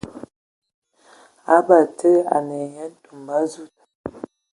[1.67, 3.73] Batsidi a ne ai nye ntumba a zud.